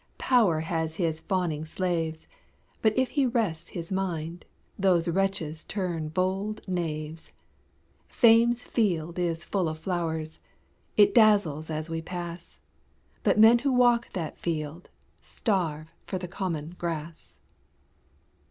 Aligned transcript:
Power 0.17 0.61
has 0.61 0.95
his 0.95 1.19
fawning 1.19 1.63
slaves, 1.63 2.25
But 2.81 2.97
if 2.97 3.09
he 3.09 3.27
rests 3.27 3.69
his 3.69 3.91
mind, 3.91 4.45
Those 4.79 5.07
wretches 5.07 5.63
turn 5.63 6.07
bold 6.09 6.67
knaves. 6.67 7.31
Fame's 8.07 8.63
field 8.63 9.19
is 9.19 9.43
full 9.43 9.69
of 9.69 9.77
flowers, 9.77 10.39
It 10.97 11.13
dazzles 11.13 11.69
as 11.69 11.87
we 11.87 12.01
pass, 12.01 12.59
But 13.21 13.37
men 13.37 13.59
who 13.59 13.71
walk 13.71 14.11
that 14.13 14.39
field 14.39 14.89
Starve 15.21 15.85
for 16.07 16.17
the 16.17 16.27
common 16.27 16.71
grass. 16.79 17.37